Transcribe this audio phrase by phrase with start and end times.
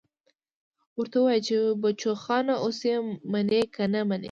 [0.97, 2.97] ورته ووايه چې بچوخانه اوس يې
[3.31, 4.19] منې که نه منې.